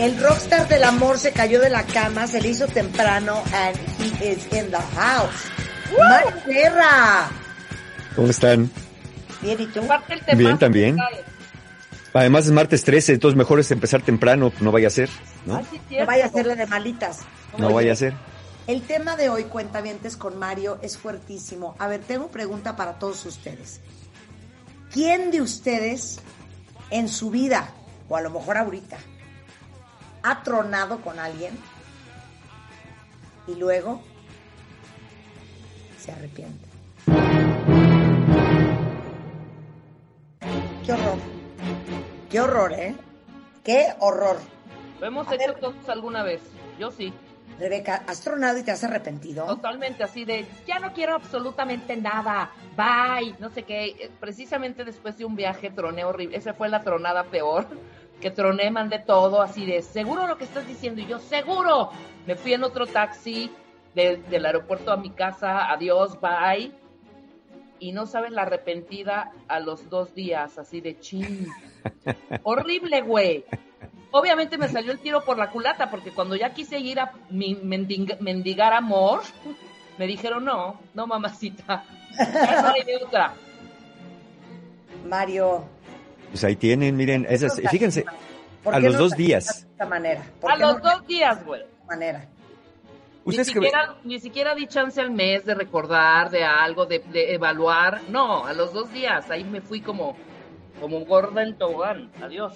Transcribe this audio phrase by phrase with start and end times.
[0.00, 4.32] El rockstar del amor se cayó de la cama, se le hizo temprano and he
[4.32, 5.44] is in the house.
[5.98, 7.28] Mario Guerra.
[8.16, 8.70] ¿Cómo están?
[9.42, 9.82] Bien, ¿y tú?
[10.38, 10.96] Bien, también.
[12.14, 15.10] Además es martes 13, entonces mejor es empezar temprano, no vaya a ser,
[15.44, 15.60] ¿no?
[15.90, 17.18] No vaya a ser la de malitas.
[17.58, 18.14] No Oye, vaya a ser.
[18.68, 21.76] El tema de hoy, cuentavientes con Mario, es fuertísimo.
[21.78, 23.82] A ver, tengo pregunta para todos ustedes.
[24.90, 26.20] ¿Quién de ustedes
[26.88, 27.74] en su vida,
[28.08, 28.96] o a lo mejor ahorita,
[30.22, 31.56] ha tronado con alguien
[33.46, 34.02] y luego
[35.98, 36.66] se arrepiente?
[40.84, 41.18] Qué horror.
[42.30, 42.94] Qué horror, ¿eh?
[43.64, 44.38] Qué horror.
[45.00, 45.60] Lo hemos A hecho ver.
[45.60, 46.40] todos alguna vez.
[46.78, 47.12] Yo sí.
[47.58, 49.44] Rebeca, ¿has tronado y te has arrepentido?
[49.44, 52.50] Totalmente así de, ya no quiero absolutamente nada.
[52.76, 53.34] Bye.
[53.38, 53.84] No sé qué.
[53.88, 56.36] Eh, Precisamente después de un viaje troné horrible.
[56.36, 57.66] Esa fue la tronada peor.
[58.20, 61.00] Que troné, mandé todo así de, seguro lo que estás diciendo.
[61.00, 61.90] Y yo, seguro.
[62.26, 63.50] Me fui en otro taxi
[63.94, 65.70] de- del aeropuerto a mi casa.
[65.70, 66.72] Adiós, bye.
[67.78, 71.46] Y no sabes la arrepentida a los dos días, así de chin.
[72.42, 73.44] Horrible, güey.
[74.10, 77.54] Obviamente me salió el tiro por la culata, porque cuando ya quise ir a mi-
[77.56, 79.20] mendig- mendigar amor,
[79.96, 81.84] me dijeron, no, no, mamacita,
[82.18, 82.82] no hay.
[85.08, 85.64] Mario.
[86.30, 88.04] Pues ahí tienen, miren, esas, ¿por qué fíjense,
[88.62, 89.48] ¿por a los dos días.
[89.48, 90.22] aceptas De esta manera.
[90.40, 91.60] ¿Por A los dos días, güey.
[91.60, 92.28] aceptas de esta manera.
[93.24, 97.00] Ni Ustedes que siquiera, ni siquiera di chance al mes de recordar, de algo, de,
[97.00, 98.00] de evaluar.
[98.08, 100.16] No, a los dos días, ahí me fui como,
[100.80, 102.10] como gorda en tobogán.
[102.22, 102.54] Adiós.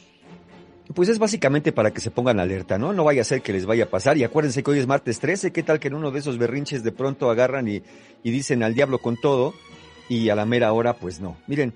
[0.94, 2.92] Pues es básicamente para que se pongan alerta, ¿no?
[2.92, 4.16] No vaya a ser que les vaya a pasar.
[4.16, 6.84] Y acuérdense que hoy es martes 13, ¿qué tal que en uno de esos berrinches
[6.84, 7.82] de pronto agarran y,
[8.22, 9.54] y dicen al diablo con todo?
[10.08, 11.36] Y a la mera hora, pues no.
[11.46, 11.74] Miren,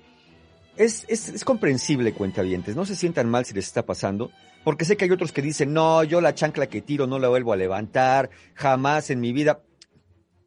[0.79, 4.31] es, es, es comprensible, cuentavientes, no se sientan mal si les está pasando,
[4.63, 7.27] porque sé que hay otros que dicen, no, yo la chancla que tiro no la
[7.27, 9.61] vuelvo a levantar, jamás en mi vida.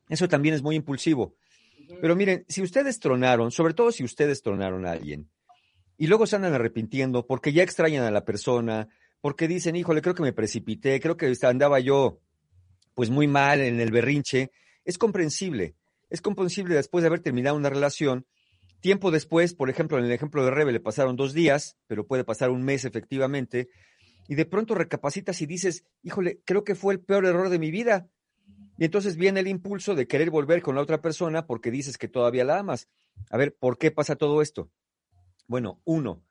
[0.09, 1.37] Eso también es muy impulsivo.
[2.01, 5.29] Pero miren, si ustedes tronaron, sobre todo si ustedes tronaron a alguien,
[5.99, 8.89] y luego se andan arrepintiendo porque ya extrañan a la persona,
[9.21, 12.21] porque dicen, híjole, creo que me precipité, creo que andaba yo
[12.95, 14.51] pues muy mal en el berrinche,
[14.87, 15.77] es comprensible,
[16.09, 18.27] es comprensible después de haber terminado una relación.
[18.83, 22.25] Tiempo después, por ejemplo, en el ejemplo de Rebe le pasaron dos días, pero puede
[22.25, 23.69] pasar un mes efectivamente,
[24.27, 27.71] y de pronto recapacitas y dices, híjole, creo que fue el peor error de mi
[27.71, 28.09] vida.
[28.77, 32.09] Y entonces viene el impulso de querer volver con la otra persona porque dices que
[32.09, 32.89] todavía la amas.
[33.31, 34.69] A ver, ¿por qué pasa todo esto?
[35.47, 36.25] Bueno, uno,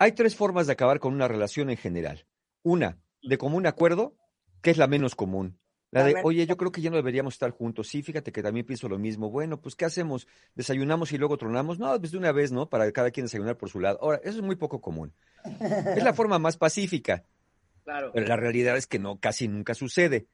[0.00, 2.26] hay tres formas de acabar con una relación en general.
[2.62, 4.16] Una, de común acuerdo,
[4.62, 5.60] que es la menos común.
[5.92, 7.86] La de, oye, yo creo que ya no deberíamos estar juntos.
[7.86, 9.30] Sí, fíjate que también pienso lo mismo.
[9.30, 10.26] Bueno, pues, ¿qué hacemos?
[10.54, 11.78] ¿Desayunamos y luego tronamos?
[11.78, 12.70] No, pues de una vez, ¿no?
[12.70, 13.98] Para cada quien desayunar por su lado.
[14.00, 15.12] Ahora, eso es muy poco común.
[15.94, 17.24] Es la forma más pacífica.
[17.84, 18.10] Claro.
[18.14, 20.28] Pero la realidad es que no, casi nunca sucede.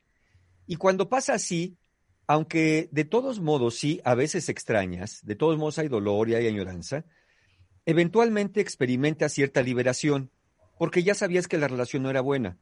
[0.69, 1.77] Y cuando pasa así,
[2.29, 6.47] aunque de todos modos sí, a veces extrañas, de todos modos hay dolor y hay
[6.47, 7.05] añoranza,
[7.85, 10.31] eventualmente experimentas cierta liberación,
[10.79, 12.59] porque ya sabías que la relación no era buena.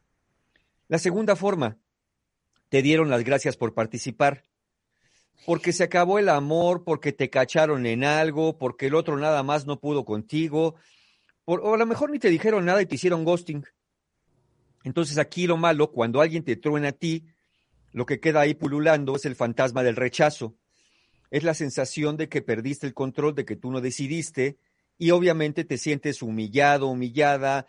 [0.87, 1.77] La segunda forma,
[2.69, 4.43] te dieron las gracias por participar,
[5.45, 9.65] porque se acabó el amor, porque te cacharon en algo, porque el otro nada más
[9.65, 10.75] no pudo contigo,
[11.45, 13.63] o a lo mejor ni te dijeron nada y te hicieron ghosting.
[14.83, 17.25] Entonces aquí lo malo, cuando alguien te truena a ti,
[17.93, 20.55] lo que queda ahí pululando es el fantasma del rechazo.
[21.31, 24.57] Es la sensación de que perdiste el control, de que tú no decidiste
[24.97, 27.65] y obviamente te sientes humillado, humillada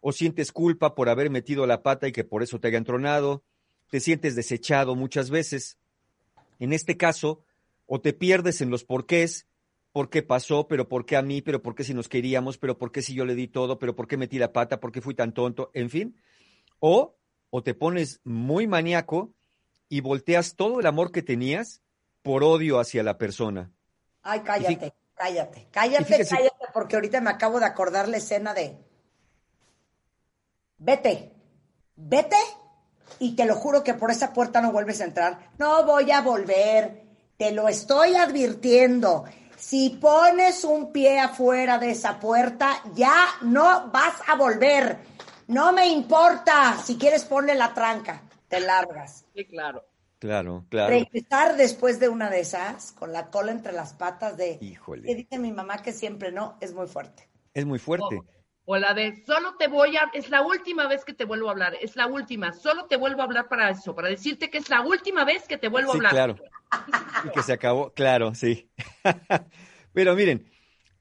[0.00, 3.44] o sientes culpa por haber metido la pata y que por eso te hayan tronado.
[3.90, 5.76] Te sientes desechado muchas veces.
[6.58, 7.44] En este caso,
[7.86, 9.46] o te pierdes en los porqués,
[9.92, 12.78] por qué pasó, pero por qué a mí, pero por qué si nos queríamos, pero
[12.78, 15.00] por qué si yo le di todo, pero por qué metí la pata, por qué
[15.00, 16.16] fui tan tonto, en fin.
[16.78, 17.16] O,
[17.50, 19.34] o te pones muy maníaco
[19.88, 21.82] y volteas todo el amor que tenías
[22.22, 23.72] por odio hacia la persona.
[24.22, 28.76] Ay, cállate, cállate, cállate, fíjese- cállate, porque ahorita me acabo de acordar la escena de
[30.78, 31.32] vete,
[31.96, 32.36] vete,
[33.18, 35.50] y te lo juro que por esa puerta no vuelves a entrar.
[35.58, 37.02] No voy a volver,
[37.36, 39.24] te lo estoy advirtiendo.
[39.56, 44.98] Si pones un pie afuera de esa puerta, ya no vas a volver.
[45.48, 46.78] No me importa.
[46.82, 48.22] Si quieres, ponle la tranca.
[48.48, 49.26] Te largas.
[49.34, 49.84] Sí, claro.
[50.18, 50.90] Claro, claro.
[50.90, 54.58] Regresar después de una de esas, con la cola entre las patas de...
[54.60, 55.08] Híjole.
[55.08, 57.28] Que dice mi mamá que siempre no, es muy fuerte.
[57.54, 58.20] Es muy fuerte.
[58.72, 61.50] O la de solo te voy a, es la última vez que te vuelvo a
[61.50, 64.70] hablar, es la última, solo te vuelvo a hablar para eso, para decirte que es
[64.70, 66.36] la última vez que te vuelvo Sí, a hablar.
[66.36, 66.36] claro.
[67.24, 68.70] Y que se acabó, claro, sí.
[69.92, 70.48] Pero miren,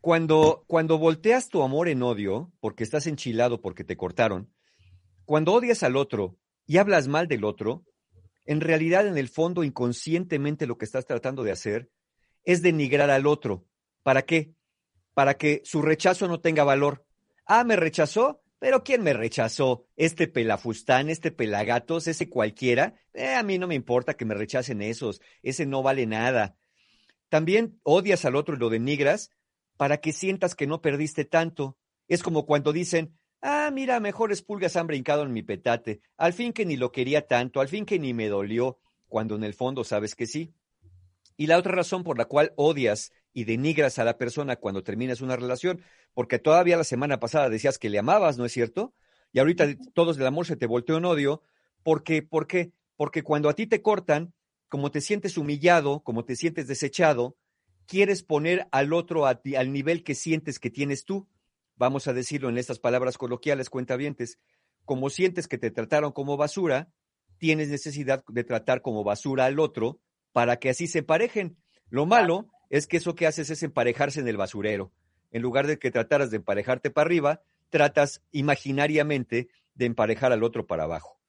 [0.02, 4.52] cuando, cuando volteas tu amor en odio, porque estás enchilado porque te cortaron,
[5.26, 7.86] cuando odias al otro y hablas mal del otro,
[8.48, 11.92] en realidad en el fondo inconscientemente lo que estás tratando de hacer
[12.46, 13.68] es denigrar al otro.
[14.02, 14.56] ¿Para qué?
[15.14, 17.06] Para que su rechazo no tenga valor.
[17.52, 19.88] Ah, me rechazó, pero ¿quién me rechazó?
[19.96, 22.94] Este pelafustán, este pelagatos, ese cualquiera.
[23.12, 26.56] Eh, a mí no me importa que me rechacen esos, ese no vale nada.
[27.28, 29.32] También odias al otro y lo denigras
[29.78, 31.76] para que sientas que no perdiste tanto.
[32.08, 36.54] Es como cuando dicen, ah, mira, mejores pulgas han brincado en mi petate, al fin
[36.54, 39.84] que ni lo quería tanto, al fin que ni me dolió, cuando en el fondo
[39.84, 40.54] sabes que sí.
[41.36, 45.22] Y la otra razón por la cual odias y denigras a la persona cuando terminas
[45.22, 45.82] una relación,
[46.14, 48.94] porque todavía la semana pasada decías que le amabas, ¿no es cierto?
[49.32, 51.42] Y ahorita todos del amor se te volteó en odio,
[51.84, 52.72] porque, ¿por qué?
[52.96, 54.34] Porque cuando a ti te cortan,
[54.68, 57.38] como te sientes humillado, como te sientes desechado,
[57.86, 61.28] quieres poner al otro a ti, al nivel que sientes que tienes tú.
[61.76, 64.38] Vamos a decirlo en estas palabras coloquiales, cuentavientes.
[64.86, 66.92] Como sientes que te trataron como basura,
[67.38, 70.00] tienes necesidad de tratar como basura al otro
[70.34, 71.58] para que así se emparejen.
[71.90, 74.92] Lo malo es que eso que haces es emparejarse en el basurero.
[75.32, 80.66] En lugar de que trataras de emparejarte para arriba, tratas imaginariamente de emparejar al otro
[80.68, 81.20] para abajo.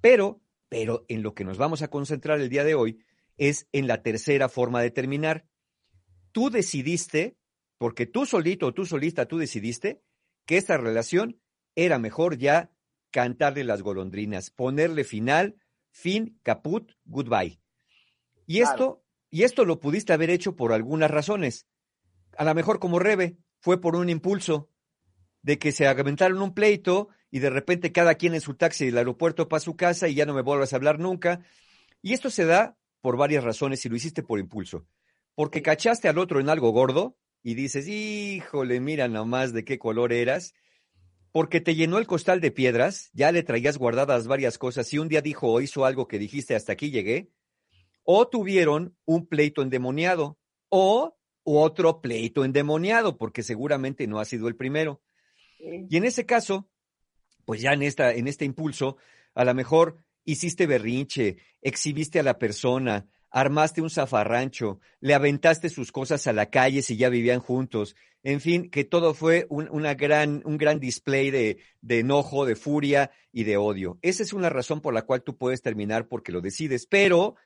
[0.00, 3.00] Pero, pero en lo que nos vamos a concentrar el día de hoy
[3.36, 5.46] es en la tercera forma de terminar.
[6.32, 7.36] Tú decidiste,
[7.78, 10.02] porque tú solito o tú solista, tú decidiste
[10.44, 11.40] que esta relación
[11.74, 12.70] era mejor ya
[13.10, 15.56] cantarle las golondrinas, ponerle final,
[15.90, 17.60] fin, caput, goodbye.
[18.46, 18.70] Y Claro.
[18.70, 21.66] esto, y esto lo pudiste haber hecho por algunas razones.
[22.36, 24.68] A lo mejor como Rebe, fue por un impulso
[25.42, 28.98] de que se aventaron un pleito y de repente cada quien en su taxi del
[28.98, 31.40] aeropuerto para su casa y ya no me vuelvas a hablar nunca.
[32.02, 34.86] Y esto se da por varias razones y lo hiciste por impulso.
[35.34, 40.12] Porque cachaste al otro en algo gordo y dices, híjole, mira nomás de qué color
[40.12, 40.54] eras.
[41.30, 45.08] Porque te llenó el costal de piedras, ya le traías guardadas varias cosas y un
[45.08, 47.30] día dijo o hizo algo que dijiste hasta aquí llegué.
[48.10, 50.38] O tuvieron un pleito endemoniado
[50.70, 55.02] o otro pleito endemoniado, porque seguramente no ha sido el primero.
[55.60, 56.70] Y en ese caso,
[57.44, 58.96] pues ya en, esta, en este impulso,
[59.34, 65.92] a lo mejor hiciste berrinche, exhibiste a la persona, armaste un zafarrancho, le aventaste sus
[65.92, 67.94] cosas a la calle si ya vivían juntos.
[68.22, 72.56] En fin, que todo fue un, una gran, un gran display de, de enojo, de
[72.56, 73.98] furia y de odio.
[74.00, 77.36] Esa es una razón por la cual tú puedes terminar porque lo decides, pero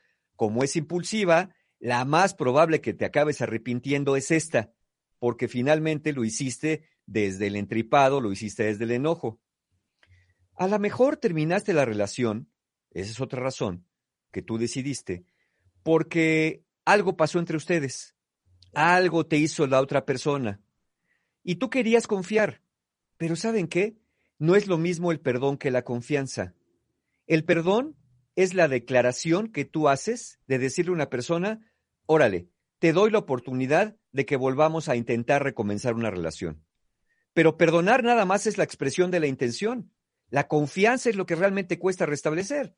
[0.43, 4.73] como es impulsiva, la más probable que te acabes arrepintiendo es esta,
[5.21, 9.41] porque finalmente lo hiciste desde el entripado, lo hiciste desde el enojo.
[10.57, 12.51] A lo mejor terminaste la relación,
[12.91, 13.87] esa es otra razón,
[14.33, 15.27] que tú decidiste,
[15.85, 18.17] porque algo pasó entre ustedes,
[18.75, 20.61] algo te hizo la otra persona,
[21.45, 22.63] y tú querías confiar,
[23.17, 23.97] pero ¿saben qué?
[24.41, 26.57] No es lo mismo el perdón que la confianza.
[27.29, 27.97] El perdón
[28.37, 31.61] es la declaración que tú haces de decirle a una persona,
[32.07, 32.49] órale,
[32.79, 36.65] te doy la oportunidad de que volvamos a intentar recomenzar una relación.
[37.35, 39.93] Pero perdonar nada más es la expresión de la intención.
[40.29, 42.75] La confianza es lo que realmente cuesta restablecer.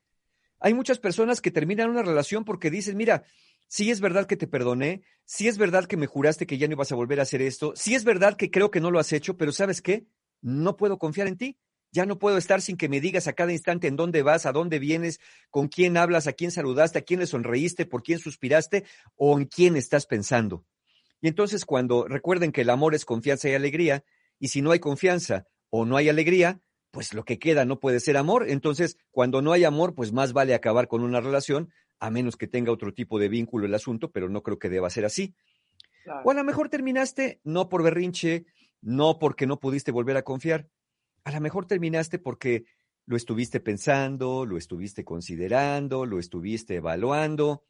[0.59, 3.23] Hay muchas personas que terminan una relación porque dicen, mira,
[3.67, 6.73] sí es verdad que te perdoné, sí es verdad que me juraste que ya no
[6.73, 9.11] ibas a volver a hacer esto, sí es verdad que creo que no lo has
[9.13, 10.05] hecho, pero ¿sabes qué?
[10.41, 11.57] No puedo confiar en ti.
[11.95, 14.51] Ya no puedo estar sin que me digas a cada instante en dónde vas, a
[14.51, 18.83] dónde vienes, con quién hablas, a quién saludaste, a quién le sonreíste, por quién suspiraste
[19.15, 20.65] o en quién estás pensando.
[21.21, 24.03] Y entonces cuando recuerden que el amor es confianza y alegría,
[24.39, 26.59] y si no hay confianza o no hay alegría,
[26.91, 28.49] pues lo que queda no puede ser amor.
[28.49, 31.71] Entonces, cuando no hay amor, pues más vale acabar con una relación,
[32.01, 34.89] a menos que tenga otro tipo de vínculo el asunto, pero no creo que deba
[34.89, 35.33] ser así.
[36.03, 36.23] Claro.
[36.25, 38.47] O a lo mejor terminaste no por berrinche,
[38.81, 40.67] no porque no pudiste volver a confiar.
[41.25, 42.65] A lo mejor terminaste porque
[43.07, 47.63] lo estuviste pensando, lo estuviste considerando, lo estuviste evaluando,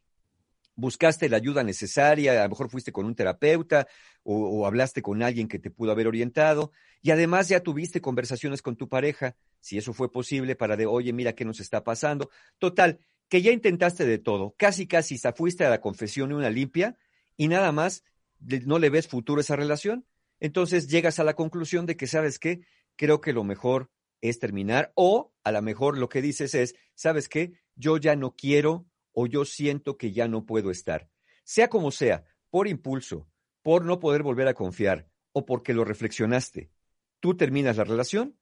[0.76, 3.88] buscaste la ayuda necesaria, a lo mejor fuiste con un terapeuta
[4.24, 8.76] o, hablaste con alguien que te pudo haber orientado y además ya tuviste conversaciones con
[8.76, 12.30] tu pareja, si eso fue posible, para de, oye, mira qué nos está pasando.
[12.58, 16.98] Total, que ya intentaste de todo, casi, casi fuiste a la confesión y una limpia
[17.38, 18.04] y nada más
[18.40, 20.06] no le ves futuro a esa relación.
[20.42, 22.62] Entonces llegas a la conclusión de que, ¿sabes qué?
[22.96, 23.90] Creo que lo mejor
[24.22, 27.54] es terminar o a lo mejor lo que dices es, ¿sabes qué?
[27.76, 31.10] Yo ya no quiero o yo siento que ya no puedo estar.
[31.44, 33.28] Sea como sea, por impulso,
[33.62, 36.72] por no poder volver a confiar o porque lo reflexionaste,
[37.20, 38.38] tú terminas la relación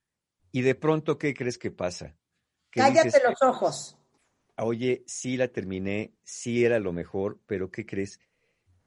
[0.52, 2.16] y de pronto, ¿qué crees que pasa?
[2.70, 3.98] Cállate los ojos.
[4.58, 8.20] Oye, sí la terminé, sí era lo mejor, pero ¿qué crees?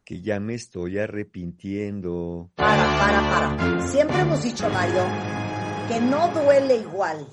[0.05, 2.53] Que ya me estoy arrepintiendo.
[2.55, 3.89] Para, para, para.
[3.89, 5.03] Siempre hemos dicho, Mario,
[5.89, 7.29] que no duele igual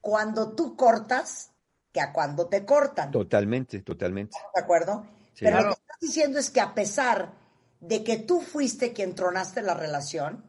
[0.00, 1.52] cuando tú cortas
[1.92, 3.10] que a cuando te cortan.
[3.10, 4.36] Totalmente, totalmente.
[4.54, 5.06] ¿De acuerdo?
[5.38, 7.32] Pero lo que estás diciendo es que a pesar
[7.80, 10.44] de que tú fuiste quien tronaste la relación,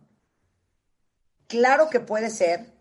[1.48, 2.74] claro que puede ser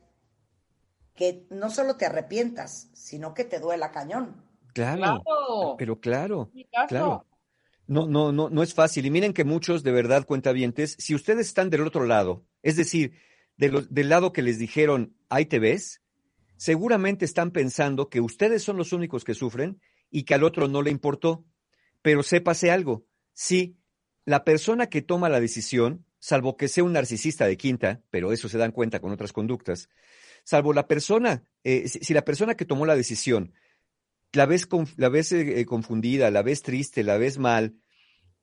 [1.15, 4.45] que no solo te arrepientas, sino que te duela cañón.
[4.73, 5.23] Claro,
[5.77, 6.51] pero claro,
[6.89, 7.27] claro.
[7.87, 9.07] No, no, no, no es fácil.
[9.07, 13.15] Y miren que muchos de verdad cuentavientes, si ustedes están del otro lado, es decir,
[13.59, 16.01] del lado que les dijeron, ahí te ves,
[16.57, 20.81] seguramente están pensando que ustedes son los únicos que sufren y que al otro no
[20.83, 21.45] le importó.
[22.01, 23.77] Pero sépase algo, sí,
[24.25, 28.49] la persona que toma la decisión, salvo que sea un narcisista de quinta, pero eso
[28.49, 29.89] se dan cuenta con otras conductas,
[30.45, 33.53] salvo la persona, eh, si, la persona que tomó la decisión
[34.33, 37.75] la ves, la ves eh, confundida, la ves triste, la ves mal,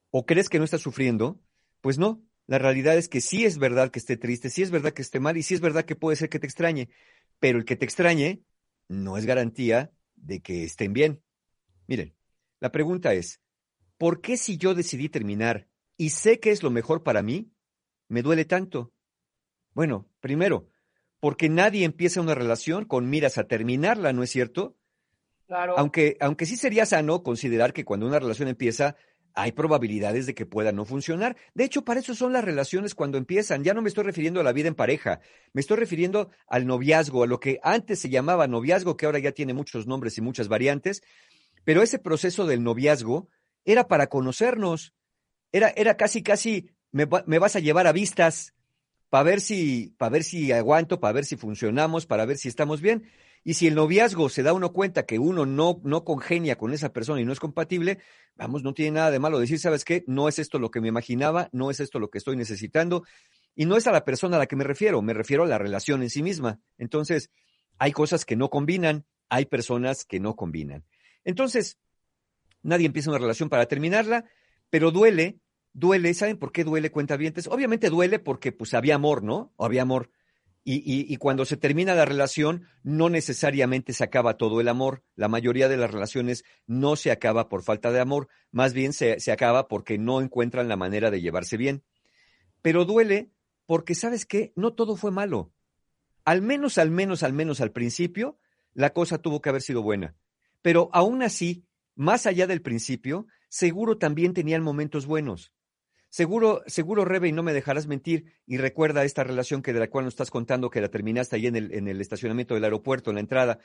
[0.09, 1.39] o crees que no está sufriendo,
[1.81, 4.93] pues no, la realidad es que sí es verdad que esté triste, sí es verdad
[4.93, 6.89] que esté mal y sí es verdad que puede ser que te extrañe,
[7.39, 8.43] pero el que te extrañe
[8.87, 11.23] no es garantía de que estén bien.
[11.87, 12.15] Miren,
[12.59, 13.41] la pregunta es,
[13.97, 17.51] ¿por qué si yo decidí terminar y sé que es lo mejor para mí,
[18.07, 18.93] me duele tanto?
[19.73, 20.69] Bueno, primero,
[21.19, 24.77] porque nadie empieza una relación con miras a terminarla, ¿no es cierto?
[25.47, 25.77] Claro.
[25.77, 28.95] Aunque, aunque sí sería sano considerar que cuando una relación empieza,
[29.35, 31.35] hay probabilidades de que pueda no funcionar.
[31.53, 33.63] De hecho, para eso son las relaciones cuando empiezan.
[33.63, 35.19] Ya no me estoy refiriendo a la vida en pareja,
[35.53, 39.33] me estoy refiriendo al noviazgo, a lo que antes se llamaba noviazgo, que ahora ya
[39.33, 41.03] tiene muchos nombres y muchas variantes,
[41.65, 43.27] pero ese proceso del noviazgo
[43.65, 44.93] era para conocernos,
[45.51, 48.53] era, era casi, casi, me, me vas a llevar a vistas
[49.09, 52.81] para ver si, para ver si aguanto, para ver si funcionamos, para ver si estamos
[52.81, 53.09] bien.
[53.47, 56.91] Y si el noviazgo se da uno cuenta que uno no, no congenia con esa
[56.91, 57.99] persona y no es compatible,
[58.35, 60.03] vamos, no tiene nada de malo decir, ¿sabes qué?
[60.07, 63.03] No es esto lo que me imaginaba, no es esto lo que estoy necesitando.
[63.53, 65.59] Y no es a la persona a la que me refiero, me refiero a la
[65.59, 66.59] relación en sí misma.
[66.79, 67.29] Entonces,
[67.77, 70.83] hay cosas que no combinan, hay personas que no combinan.
[71.23, 71.77] Entonces,
[72.63, 74.25] nadie empieza una relación para terminarla,
[74.71, 75.37] pero duele,
[75.71, 77.45] duele, ¿saben por qué duele cuentavientes?
[77.45, 79.53] Obviamente duele porque pues había amor, ¿no?
[79.55, 80.09] O había amor.
[80.67, 85.03] Y, cuando se termina la relación, no necesariamente se acaba todo el amor.
[85.15, 89.19] La mayoría de las relaciones no se acaba por falta de amor, más bien se,
[89.19, 91.83] se acaba porque no encuentran la manera de llevarse bien.
[92.63, 93.29] Pero duele
[93.67, 94.53] porque, ¿sabes qué?
[94.55, 95.53] No todo fue malo.
[96.23, 98.39] Al menos, al menos, al menos al principio,
[98.73, 100.15] la cosa tuvo que haber sido buena.
[100.63, 105.53] Pero aún así, más allá del principio, seguro también tenían momentos buenos.
[106.15, 109.89] Seguro, seguro, Rebe, y no me dejarás mentir, y recuerda esta relación que de la
[109.89, 113.09] cual nos estás contando que la terminaste ahí en el, en el estacionamiento del aeropuerto,
[113.09, 113.59] en la entrada.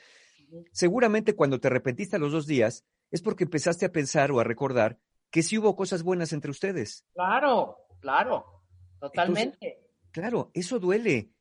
[0.73, 4.43] Seguramente cuando te arrepentiste a los dos días es porque empezaste a pensar o a
[4.43, 7.05] recordar que sí hubo cosas buenas entre ustedes.
[7.13, 8.65] Claro, claro,
[8.99, 9.87] totalmente.
[10.11, 11.31] claro, eso duele.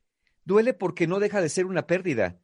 [0.45, 2.39] Duele porque no deja de ser una pérdida.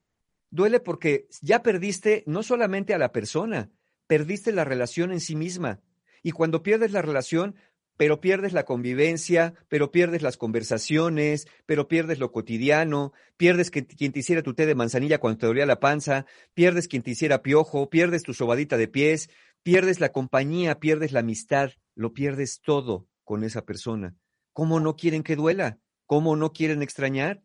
[0.50, 3.70] Duele porque ya perdiste no solamente a la persona,
[4.08, 5.82] perdiste la relación en sí misma.
[6.25, 7.54] Y cuando pierdes la relación,
[7.96, 14.12] pero pierdes la convivencia, pero pierdes las conversaciones, pero pierdes lo cotidiano, pierdes que, quien
[14.12, 17.42] te hiciera tu té de manzanilla cuando te dolía la panza, pierdes quien te hiciera
[17.42, 19.30] piojo, pierdes tu sobadita de pies,
[19.62, 24.14] pierdes la compañía, pierdes la amistad, lo pierdes todo con esa persona.
[24.52, 25.78] ¿Cómo no quieren que duela?
[26.04, 27.42] ¿Cómo no quieren extrañar?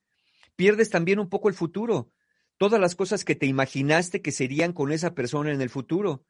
[0.55, 2.11] Pierdes también un poco el futuro,
[2.57, 6.25] todas las cosas que te imaginaste que serían con esa persona en el futuro.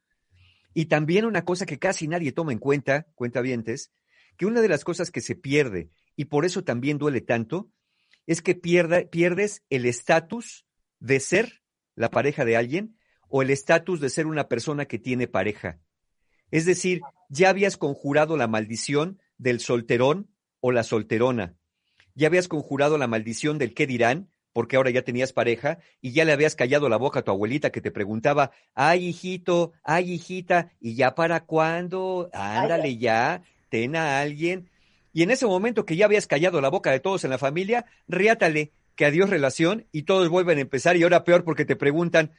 [0.73, 3.91] Y también una cosa que casi nadie toma en cuenta, cuenta vientes,
[4.37, 7.71] que una de las cosas que se pierde, y por eso también duele tanto,
[8.27, 10.65] es que pierda, pierdes el estatus
[10.99, 11.61] de ser
[11.95, 12.97] la pareja de alguien
[13.27, 15.79] o el estatus de ser una persona que tiene pareja.
[16.51, 21.55] Es decir, ya habías conjurado la maldición del solterón o la solterona.
[22.13, 26.25] Ya habías conjurado la maldición del qué dirán, porque ahora ya tenías pareja y ya
[26.25, 30.71] le habías callado la boca a tu abuelita que te preguntaba, ay hijito, ay hijita,
[30.79, 32.29] ¿y ya para cuándo?
[32.33, 34.69] Ándale ya, ten a alguien.
[35.13, 37.85] Y en ese momento que ya habías callado la boca de todos en la familia,
[38.07, 42.31] riátale que adiós relación y todos vuelven a empezar y ahora peor porque te preguntan,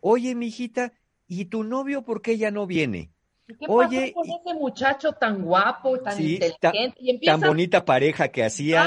[0.00, 0.92] oye, mijita,
[1.28, 3.10] ¿y tu novio por qué ya no viene?
[3.46, 6.94] ¿Qué Oye, con ese muchacho tan guapo, tan inteligente?
[6.98, 8.86] y tan bonita pareja que hacían.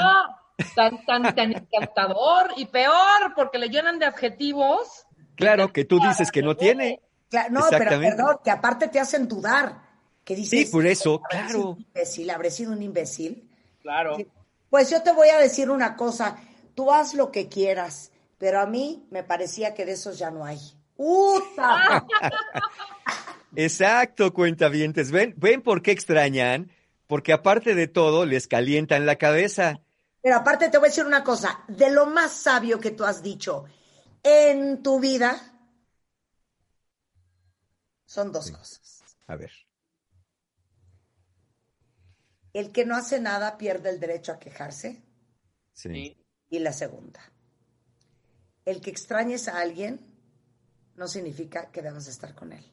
[0.74, 5.06] tan, tan, tan encantador y peor porque le llenan de adjetivos.
[5.36, 7.00] Claro, que tú dices que no tiene.
[7.28, 9.84] Claro, no, pero perdón, que aparte te hacen dudar.
[10.24, 11.76] Que dices, sí, por eso, ¿habré claro.
[11.78, 12.30] imbécil?
[12.30, 13.50] ¿Habré sido un imbécil?
[13.82, 14.16] Claro.
[14.70, 16.38] Pues yo te voy a decir una cosa.
[16.74, 20.44] Tú haz lo que quieras, pero a mí me parecía que de esos ya no
[20.44, 20.58] hay.
[20.96, 22.06] ¡Uta!
[23.56, 25.10] Exacto, cuentavientes.
[25.10, 26.72] ¿Ven, ¿Ven por qué extrañan?
[27.06, 29.80] Porque aparte de todo, les calientan la cabeza.
[30.22, 31.62] Pero aparte te voy a decir una cosa.
[31.68, 33.66] De lo más sabio que tú has dicho
[34.22, 35.38] en tu vida,
[38.06, 39.04] son dos cosas.
[39.26, 39.52] A ver.
[42.54, 45.02] El que no hace nada pierde el derecho a quejarse.
[45.72, 46.16] Sí.
[46.48, 47.20] Y la segunda,
[48.64, 50.00] el que extrañes a alguien
[50.94, 52.64] no significa que debas estar con él.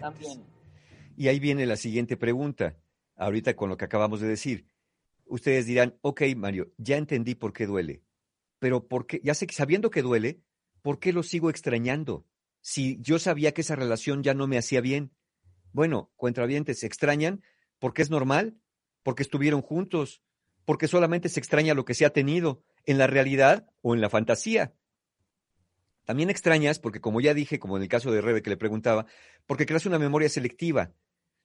[0.00, 0.44] También.
[1.16, 2.76] Y ahí viene la siguiente pregunta,
[3.14, 4.66] ahorita con lo que acabamos de decir.
[5.24, 8.02] Ustedes dirán, ok, Mario, ya entendí por qué duele,
[8.58, 9.20] pero ¿por qué?
[9.22, 10.40] Ya sé que sabiendo que duele,
[10.82, 12.26] ¿por qué lo sigo extrañando?
[12.60, 15.12] Si yo sabía que esa relación ya no me hacía bien.
[15.72, 17.42] Bueno, cuentavientes, ¿se extrañan
[17.78, 18.56] porque es normal?
[19.02, 20.22] Porque estuvieron juntos,
[20.64, 24.08] porque solamente se extraña lo que se ha tenido, en la realidad o en la
[24.08, 24.74] fantasía.
[26.04, 29.04] También extrañas porque, como ya dije, como en el caso de Rebe que le preguntaba,
[29.46, 30.92] porque creas una memoria selectiva.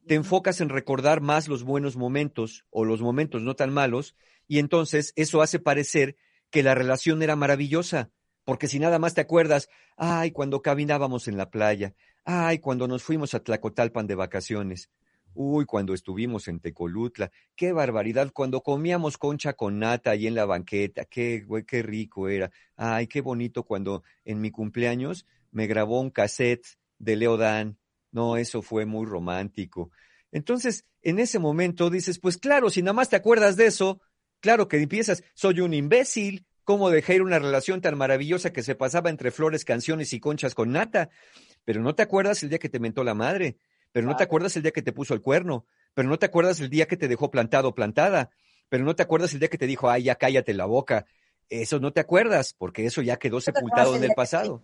[0.07, 4.15] Te enfocas en recordar más los buenos momentos o los momentos no tan malos
[4.47, 6.15] y entonces eso hace parecer
[6.49, 8.11] que la relación era maravillosa.
[8.45, 11.93] Porque si nada más te acuerdas, ay, cuando caminábamos en la playa,
[12.25, 14.89] ay, cuando nos fuimos a Tlacotalpan de vacaciones,
[15.33, 20.45] uy, cuando estuvimos en Tecolutla, qué barbaridad, cuando comíamos concha con nata ahí en la
[20.45, 25.99] banqueta, qué, güey, qué rico era, ay, qué bonito cuando en mi cumpleaños me grabó
[26.01, 26.65] un cassette
[26.99, 27.77] de Leo Dan,
[28.11, 29.91] no, eso fue muy romántico.
[30.31, 34.01] Entonces, en ese momento dices, pues claro, si nada más te acuerdas de eso,
[34.39, 38.75] claro que empiezas, soy un imbécil, ¿cómo dejé ir una relación tan maravillosa que se
[38.75, 41.09] pasaba entre flores, canciones y conchas con nata?
[41.65, 43.57] Pero no te acuerdas el día que te mentó la madre,
[43.91, 46.59] pero no te acuerdas el día que te puso el cuerno, pero no te acuerdas
[46.59, 48.29] el día que te dejó plantado o plantada,
[48.69, 51.05] pero no te acuerdas el día que te dijo, ay, ya cállate la boca.
[51.49, 54.61] Eso no te acuerdas, porque eso ya quedó sepultado en el pasado.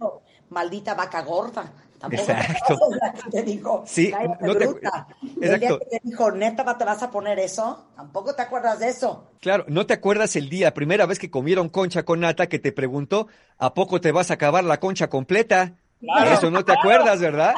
[0.49, 1.71] Maldita vaca gorda.
[1.99, 2.53] Tampoco Exacto.
[2.67, 5.07] te acuerdas la que te dijo, Sí, "Cállate, no te- bruta".
[5.21, 5.79] El día exacto.
[5.79, 7.89] que te dijo, neta, ¿te vas a poner eso?
[7.95, 9.31] Tampoco te acuerdas de eso.
[9.41, 12.71] Claro, ¿no te acuerdas el día, primera vez que comieron concha con nata, que te
[12.71, 15.75] preguntó, ¿a poco te vas a acabar la concha completa?
[15.99, 17.53] De eso no te acuerdas, ¿verdad?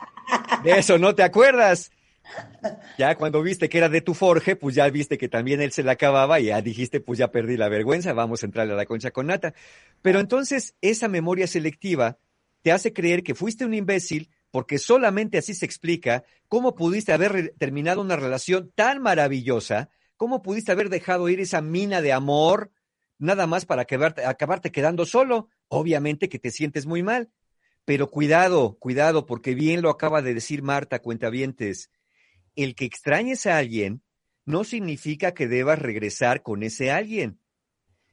[0.63, 1.91] De eso no te acuerdas.
[2.97, 5.83] Ya cuando viste que era de tu forje, pues ya viste que también él se
[5.83, 8.85] la acababa y ya dijiste, pues ya perdí la vergüenza, vamos a entrarle a la
[8.85, 9.53] concha con nata.
[10.01, 12.17] Pero entonces esa memoria selectiva
[12.61, 17.53] te hace creer que fuiste un imbécil porque solamente así se explica cómo pudiste haber
[17.57, 22.71] terminado una relación tan maravillosa, cómo pudiste haber dejado ir esa mina de amor
[23.17, 25.47] nada más para acabarte quedando solo.
[25.69, 27.29] Obviamente que te sientes muy mal.
[27.85, 31.91] Pero cuidado, cuidado, porque bien lo acaba de decir Marta Cuentavientes.
[32.55, 34.03] El que extrañes a alguien
[34.45, 37.39] no significa que debas regresar con ese alguien.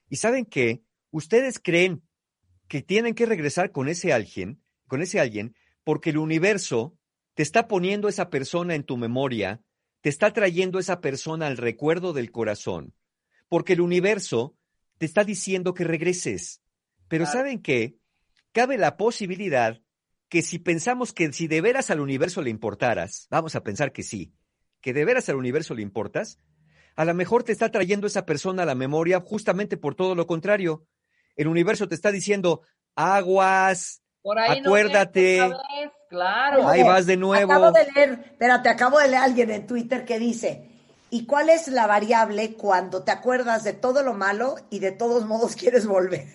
[0.08, 0.82] ¿Y saben qué?
[1.10, 2.02] Ustedes creen
[2.66, 5.54] que tienen que regresar con ese alguien, con ese alguien,
[5.84, 6.96] porque el universo
[7.34, 9.62] te está poniendo esa persona en tu memoria,
[10.00, 12.94] te está trayendo esa persona al recuerdo del corazón,
[13.48, 14.56] porque el universo
[14.98, 16.62] te está diciendo que regreses.
[17.08, 17.38] Pero Claro.
[17.38, 17.96] ¿saben qué?
[18.52, 19.80] Cabe la posibilidad
[20.28, 24.02] que si pensamos que si de veras al universo le importaras, vamos a pensar que
[24.02, 24.32] sí,
[24.80, 26.38] que de veras al universo le importas,
[26.96, 30.26] a lo mejor te está trayendo esa persona a la memoria justamente por todo lo
[30.26, 30.86] contrario.
[31.36, 32.62] El universo te está diciendo,
[32.96, 35.40] aguas, por ahí acuérdate.
[35.40, 36.66] vez, Claro.
[36.66, 37.52] ahí vas de nuevo.
[37.52, 40.68] Acabo de leer, espérate, acabo de leer a alguien en Twitter que dice,
[41.10, 45.26] ¿y cuál es la variable cuando te acuerdas de todo lo malo y de todos
[45.26, 46.26] modos quieres volver?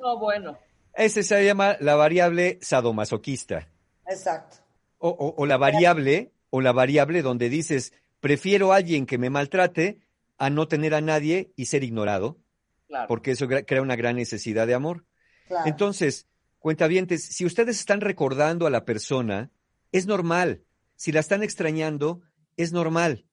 [0.00, 0.58] No, bueno.
[1.00, 3.68] Ese se llama la variable sadomasoquista.
[4.06, 4.58] Exacto.
[4.98, 9.30] O, o- o la variable, o la variable donde dices, prefiero a alguien que me
[9.30, 10.00] maltrate
[10.36, 12.38] a no tener a nadie y ser ignorado,
[12.86, 13.08] Claro.
[13.08, 15.04] porque eso crea una gran necesidad de amor.
[15.48, 15.66] Claro.
[15.68, 16.26] Entonces,
[16.58, 19.50] cuentavientes, si ustedes están recordando a la persona,
[19.92, 20.62] es normal.
[20.96, 22.20] Si la están extrañando,
[22.56, 23.24] es normal.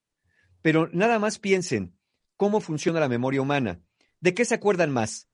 [0.62, 1.94] Pero nada más piensen
[2.38, 3.82] cómo funciona la memoria humana.
[4.22, 5.28] ¿De qué se acuerdan más?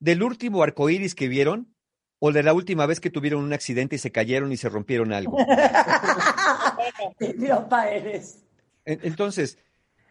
[0.00, 1.74] ¿Del último arcoíris que vieron?
[2.18, 5.12] ¿O de la última vez que tuvieron un accidente y se cayeron y se rompieron
[5.12, 5.38] algo?
[7.20, 8.44] Eres.
[8.84, 9.58] Entonces,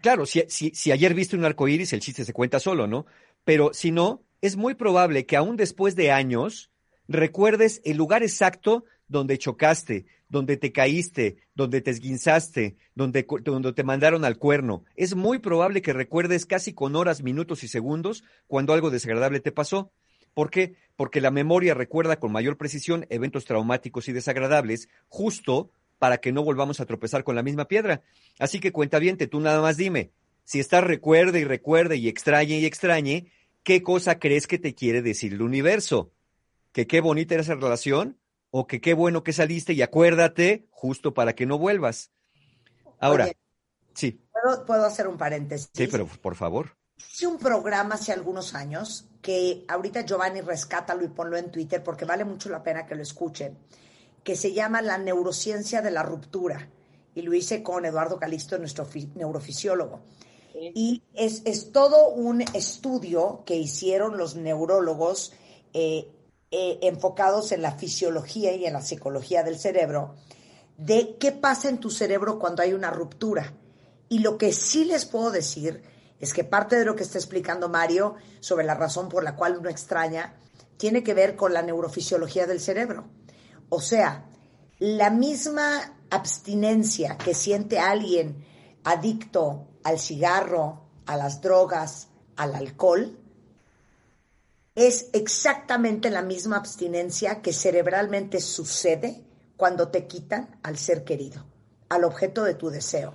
[0.01, 3.05] claro, si, si, si ayer viste un arco iris, el chiste se cuenta solo, ¿no?
[3.43, 6.71] Pero si no, es muy probable que aún después de años
[7.07, 13.83] recuerdes el lugar exacto donde chocaste, donde te caíste, donde te esguinzaste, donde, donde te
[13.83, 14.85] mandaron al cuerno.
[14.95, 19.51] Es muy probable que recuerdes casi con horas, minutos y segundos cuando algo desagradable te
[19.51, 19.91] pasó.
[20.33, 20.75] ¿Por qué?
[20.95, 26.43] Porque la memoria recuerda con mayor precisión eventos traumáticos y desagradables, justo para que no
[26.43, 28.03] volvamos a tropezar con la misma piedra.
[28.37, 30.11] Así que cuenta bien, tú nada más dime,
[30.45, 33.31] si estás recuerde y recuerde y extrañe y extrañe,
[33.63, 36.11] ¿qué cosa crees que te quiere decir el universo?
[36.71, 38.17] ¿Que qué bonita era esa relación?
[38.51, 42.11] ¿O que qué bueno que saliste y acuérdate justo para que no vuelvas?
[42.99, 43.31] Ahora,
[43.93, 44.21] sí.
[44.65, 45.69] ¿puedo, hacer un paréntesis?
[45.73, 46.75] Sí, pero por favor.
[46.97, 52.05] Hice un programa hace algunos años que ahorita Giovanni rescátalo y ponlo en Twitter porque
[52.05, 53.57] vale mucho la pena que lo escuchen,
[54.23, 56.69] que se llama La neurociencia de la ruptura.
[57.15, 60.01] Y lo hice con Eduardo Calixto, nuestro neurofisiólogo.
[60.53, 65.33] Y es, es, todo un estudio que hicieron los neurólogos
[65.73, 66.11] eh,
[66.51, 70.15] eh, enfocados en la fisiología y en la psicología del cerebro,
[70.77, 73.53] de qué pasa en tu cerebro cuando hay una ruptura.
[74.07, 75.83] Y lo que sí les puedo decir
[76.19, 79.57] es que parte de lo que está explicando Mario sobre la razón por la cual
[79.57, 80.35] uno extraña
[80.77, 83.05] tiene que ver con la neurofisiología del cerebro.
[83.69, 84.25] O sea,
[84.79, 88.45] la misma abstinencia que siente alguien
[88.83, 93.18] adicto al cigarro, a las drogas, al alcohol,
[94.87, 99.25] es exactamente la misma abstinencia que cerebralmente sucede
[99.57, 101.45] cuando te quitan al ser querido,
[101.89, 103.13] al objeto de tu deseo.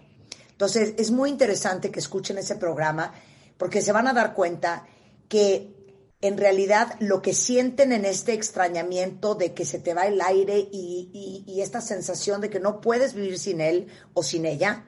[0.51, 3.15] Entonces, es muy interesante que escuchen ese programa
[3.57, 4.87] porque se van a dar cuenta
[5.27, 5.75] que
[6.21, 10.69] en realidad lo que sienten en este extrañamiento de que se te va el aire
[10.71, 14.85] y, y esta sensación de que no puedes vivir sin él o sin ella,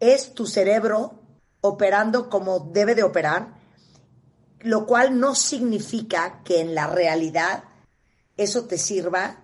[0.00, 1.22] es tu cerebro
[1.60, 3.57] operando como debe de operar,
[4.60, 7.64] lo cual no significa que en la realidad
[8.36, 9.42] eso te sirva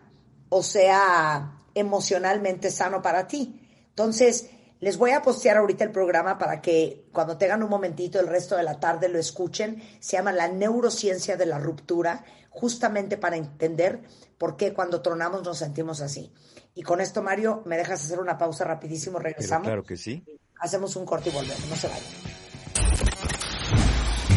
[0.48, 3.60] o sea emocionalmente sano para ti.
[3.88, 4.50] Entonces,
[4.80, 8.56] les voy a postear ahorita el programa para que cuando tengan un momentito el resto
[8.56, 9.82] de la tarde lo escuchen.
[10.00, 14.02] Se llama La neurociencia de la ruptura, justamente para entender
[14.38, 16.32] por qué cuando tronamos nos sentimos así.
[16.74, 19.18] Y con esto, Mario, ¿me dejas hacer una pausa rapidísimo?
[19.18, 19.66] Regresamos.
[19.66, 20.24] claro que sí.
[20.60, 22.33] Hacemos un corte y volvemos, no se vayan.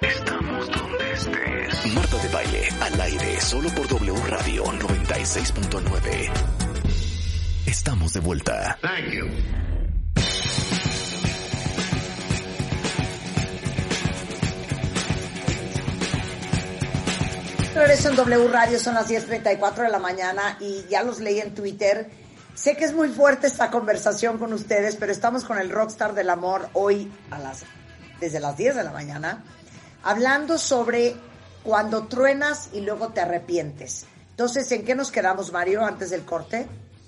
[0.00, 1.94] Estamos donde estés.
[1.94, 6.32] Marta de baile al aire solo por W Radio 96.9.
[7.66, 8.76] Estamos de vuelta.
[8.82, 9.28] Thank you.
[17.76, 21.54] Regreso en W Radio, son las 10.34 de la mañana y ya los leí en
[21.54, 22.10] Twitter.
[22.58, 26.28] Sé que es muy fuerte esta conversación con ustedes, pero estamos con el rockstar del
[26.28, 27.62] amor hoy a las,
[28.18, 29.44] desde las 10 de la mañana,
[30.02, 31.14] hablando sobre
[31.62, 34.06] cuando truenas y luego te arrepientes.
[34.30, 36.66] Entonces, ¿en qué nos quedamos, Mario, antes del corte?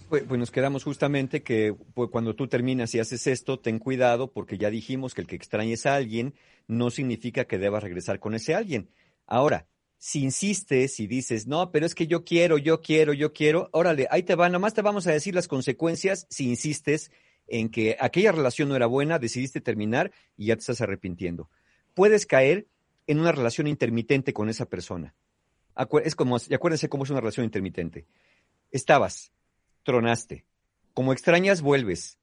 [0.09, 4.33] Pues, pues nos quedamos justamente que pues, cuando tú terminas y haces esto, ten cuidado
[4.33, 6.33] porque ya dijimos que el que extrañes a alguien
[6.69, 8.89] no significa que debas regresar con ese alguien.
[9.27, 9.67] Ahora,
[10.01, 14.09] si insistes y dices, no, pero es que yo quiero, yo quiero, yo quiero, órale,
[14.11, 17.11] ahí te va, nomás te vamos a decir las consecuencias si insistes
[17.47, 21.51] en que aquella relación no era buena, decidiste terminar y ya te estás arrepintiendo.
[21.93, 22.67] Puedes caer
[23.07, 25.15] en una relación intermitente con esa persona.
[26.03, 28.07] Es como, acuérdense cómo es una relación intermitente.
[28.71, 29.33] Estabas,
[29.83, 30.47] tronaste.
[30.95, 32.19] Como extrañas, vuelves.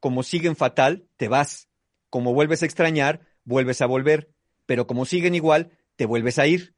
[0.00, 1.68] Como siguen fatal, te vas.
[2.08, 4.30] Como vuelves a extrañar, vuelves a volver.
[4.64, 6.77] Pero como siguen igual, te vuelves a ir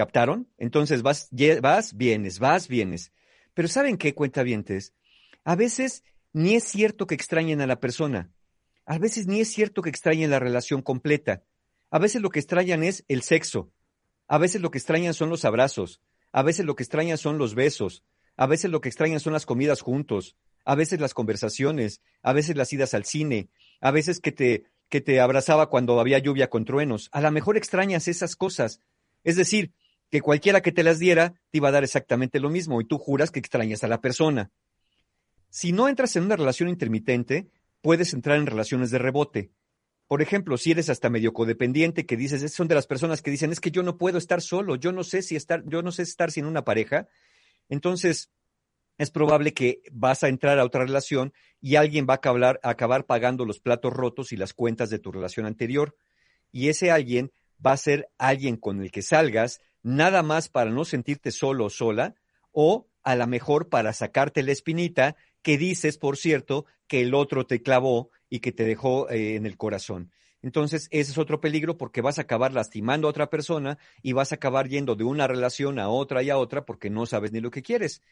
[0.00, 0.48] ¿Captaron?
[0.56, 1.28] Entonces vas,
[1.60, 3.12] vas, vienes, vas, vienes.
[3.52, 4.94] Pero ¿saben qué, cuentavientes?
[5.44, 8.32] A veces ni es cierto que extrañen a la persona.
[8.86, 11.44] A veces ni es cierto que extrañen la relación completa.
[11.90, 13.74] A veces lo que extrañan es el sexo.
[14.26, 16.00] A veces lo que extrañan son los abrazos.
[16.32, 18.02] A veces lo que extrañan son los besos.
[18.38, 20.34] A veces lo que extrañan son las comidas juntos.
[20.64, 22.00] A veces las conversaciones.
[22.22, 23.50] A veces las idas al cine.
[23.82, 27.10] A veces que te, que te abrazaba cuando había lluvia con truenos.
[27.12, 28.80] A lo mejor extrañas esas cosas.
[29.24, 29.74] Es decir,
[30.10, 32.98] que cualquiera que te las diera te iba a dar exactamente lo mismo y tú
[32.98, 34.50] juras que extrañas a la persona.
[35.48, 37.48] Si no entras en una relación intermitente,
[37.80, 39.50] puedes entrar en relaciones de rebote.
[40.06, 43.52] Por ejemplo, si eres hasta medio codependiente, que dices, son de las personas que dicen,
[43.52, 46.02] es que yo no puedo estar solo, yo no sé si estar, yo no sé
[46.02, 47.06] estar sin una pareja.
[47.68, 48.30] Entonces,
[48.98, 52.70] es probable que vas a entrar a otra relación y alguien va a acabar, a
[52.70, 55.96] acabar pagando los platos rotos y las cuentas de tu relación anterior.
[56.50, 57.32] Y ese alguien
[57.64, 61.70] va a ser alguien con el que salgas, nada más para no sentirte solo o
[61.70, 62.14] sola,
[62.52, 67.46] o a lo mejor para sacarte la espinita que dices, por cierto, que el otro
[67.46, 70.10] te clavó y que te dejó eh, en el corazón.
[70.42, 74.32] Entonces, ese es otro peligro porque vas a acabar lastimando a otra persona y vas
[74.32, 77.40] a acabar yendo de una relación a otra y a otra porque no sabes ni
[77.40, 78.02] lo que quieres.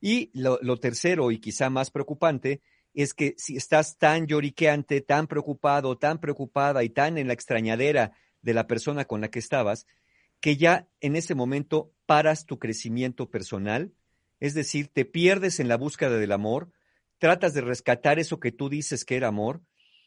[0.00, 2.60] Y lo, lo tercero y quizá más preocupante
[2.92, 8.12] es que si estás tan lloriqueante, tan preocupado, tan preocupada y tan en la extrañadera
[8.42, 9.86] de la persona con la que estabas,
[10.40, 13.92] que ya en ese momento paras tu crecimiento personal,
[14.40, 16.72] es decir, te pierdes en la búsqueda del amor,
[17.18, 19.62] tratas de rescatar eso que tú dices que era amor,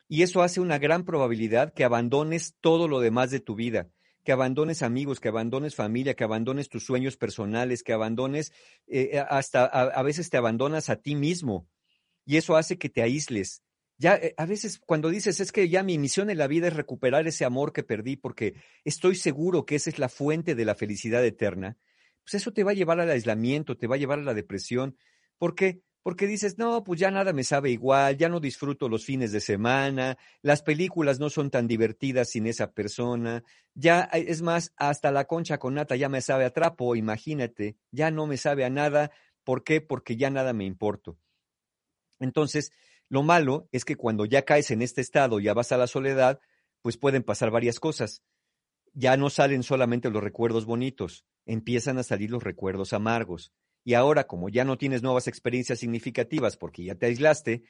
[0.08, 3.90] y eso hace una gran probabilidad que abandones todo lo demás de tu vida,
[4.24, 8.52] que abandones amigos, que abandones familia, que abandones tus sueños personales, que abandones,
[8.88, 11.68] eh, hasta a, veces te abandonas a ti mismo,
[12.26, 13.62] y eso hace que te aísles,
[14.04, 16.76] ya eh, a veces cuando dices es que ya mi misión en la vida es
[16.76, 20.76] recuperar ese amor que perdí porque estoy seguro que esa es la fuente de la
[20.76, 21.78] felicidad eterna,
[22.22, 24.98] pues eso te va a llevar al aislamiento, te va a llevar a la depresión.
[25.38, 25.84] ¿Por qué?
[26.02, 29.40] Porque dices, no, pues ya nada me sabe igual, ya no disfruto los fines de
[29.40, 33.42] semana, las películas no son tan divertidas sin esa persona,
[33.74, 38.12] ya es más, hasta la concha con nata ya me sabe a trapo, imagínate, ya
[38.12, 39.12] no me sabe a nada.
[39.46, 39.80] ¿Por qué?
[39.80, 41.18] Porque ya nada me importo.
[42.20, 42.72] Entonces,
[43.14, 46.40] lo malo es que cuando ya caes en este estado, ya vas a la soledad,
[46.82, 48.24] pues pueden pasar varias cosas.
[48.92, 53.54] Ya no salen solamente los recuerdos bonitos, empiezan a salir los recuerdos amargos.
[53.84, 57.62] Y ahora, como ya no tienes nuevas experiencias significativas porque ya te aislaste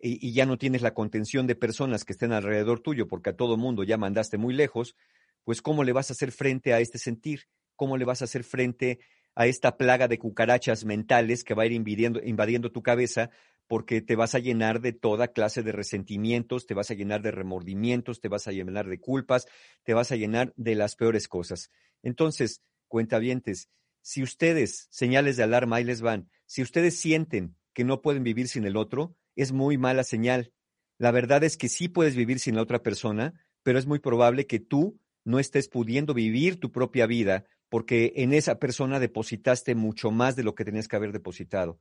[0.00, 3.58] y, ya no tienes la contención de personas que estén alrededor tuyo porque a todo
[3.58, 4.96] mundo ya mandaste muy lejos,
[5.44, 7.42] pues ¿cómo le vas a hacer frente a este sentir?
[7.74, 9.00] ¿Cómo le vas a hacer frente
[9.34, 13.28] a esta plaga de cucarachas mentales que va a ir invadiendo, invadiendo tu cabeza
[13.68, 17.30] porque te vas a llenar de toda clase de resentimientos, te vas a llenar de
[17.30, 19.46] remordimientos, te vas a llenar de culpas,
[19.84, 21.70] te vas a llenar de las peores cosas.
[22.02, 23.68] Entonces, cuentavientes,
[24.02, 28.48] si ustedes, señales de alarma, ahí les van, si ustedes sienten que no pueden vivir
[28.48, 30.52] sin el otro, es muy mala señal.
[30.98, 34.46] La verdad es que sí puedes vivir sin la otra persona, pero es muy probable
[34.46, 40.10] que tú no estés pudiendo vivir tu propia vida porque en esa persona depositaste mucho
[40.10, 41.80] más de lo que tenías que haber depositado.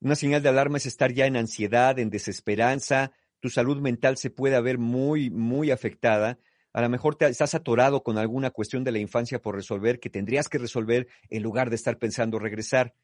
[0.00, 4.30] Una señal de alarma es estar ya en ansiedad, en desesperanza, tu salud mental se
[4.30, 6.38] puede ver muy, muy afectada.
[6.72, 10.10] A lo mejor te, estás atorado con alguna cuestión de la infancia por resolver que
[10.10, 12.94] tendrías que resolver en lugar de estar pensando regresar.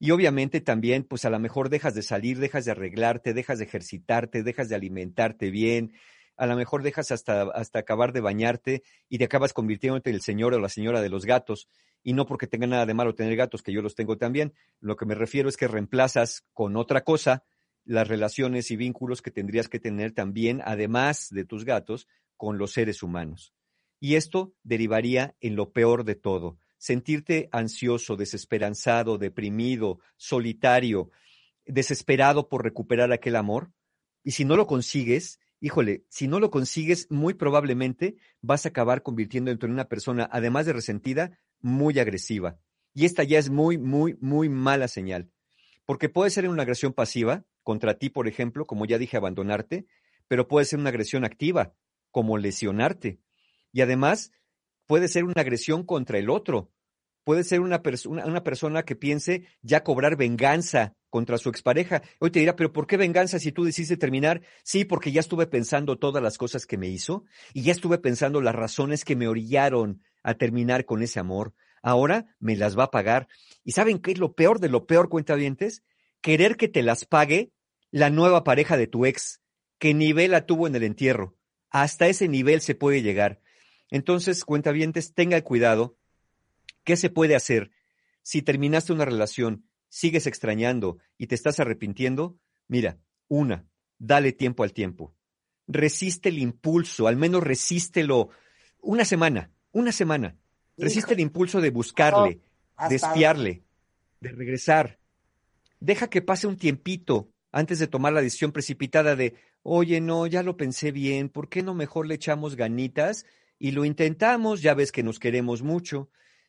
[0.00, 3.64] Y obviamente también, pues a lo mejor dejas de salir, dejas de arreglarte, dejas de
[3.64, 5.92] ejercitarte, dejas de alimentarte bien,
[6.38, 10.22] a lo mejor dejas hasta, hasta acabar de bañarte y te acabas convirtiéndote en el
[10.22, 11.68] señor o la señora de los gatos.
[12.04, 14.54] Y no porque tenga nada de malo tener gatos, que yo los tengo también.
[14.80, 17.44] Lo que me refiero es que reemplazas con otra cosa
[17.84, 22.72] las relaciones y vínculos que tendrías que tener también, además de tus gatos, con los
[22.72, 23.52] seres humanos.
[23.98, 31.10] Y esto derivaría en lo peor de todo, sentirte ansioso, desesperanzado, deprimido, solitario,
[31.66, 33.72] desesperado por recuperar aquel amor.
[34.22, 39.02] Y si no lo consigues, híjole, si no lo consigues, muy probablemente vas a acabar
[39.02, 42.58] convirtiéndote en una persona, además de resentida, muy agresiva.
[42.94, 45.30] Y esta ya es muy, muy, muy mala señal.
[45.84, 49.86] Porque puede ser una agresión pasiva, contra ti, por ejemplo, como ya dije, abandonarte,
[50.26, 51.74] pero puede ser una agresión activa,
[52.10, 53.20] como lesionarte.
[53.72, 54.32] Y además,
[54.86, 56.72] puede ser una agresión contra el otro,
[57.28, 62.00] puede ser una, una persona que piense ya cobrar venganza contra su expareja.
[62.20, 64.40] Hoy te dirá, pero ¿por qué venganza si tú decidiste terminar?
[64.64, 68.40] Sí, porque ya estuve pensando todas las cosas que me hizo y ya estuve pensando
[68.40, 71.52] las razones que me orillaron a terminar con ese amor.
[71.82, 73.28] Ahora me las va a pagar.
[73.62, 75.82] ¿Y saben qué es lo peor de lo peor, cuentavientes?
[76.22, 77.52] Querer que te las pague
[77.90, 79.42] la nueva pareja de tu ex,
[79.78, 81.36] que nivel la tuvo en el entierro.
[81.68, 83.42] Hasta ese nivel se puede llegar.
[83.90, 85.97] Entonces, cuentavientes, tenga cuidado
[86.88, 87.70] ¿Qué se puede hacer?
[88.22, 92.96] Si terminaste una relación, sigues extrañando y te estás arrepintiendo, mira,
[93.28, 93.66] una,
[93.98, 95.14] dale tiempo al tiempo.
[95.66, 98.30] Resiste el impulso, al menos resístelo
[98.80, 100.38] una semana, una semana.
[100.78, 102.40] Resiste el impulso de buscarle,
[102.88, 103.64] de espiarle,
[104.20, 104.98] de regresar.
[105.80, 110.42] Deja que pase un tiempito antes de tomar la decisión precipitada de, oye, no, ya
[110.42, 113.26] lo pensé bien, ¿por qué no mejor le echamos ganitas
[113.58, 114.62] y lo intentamos?
[114.62, 116.08] Ya ves que nos queremos mucho.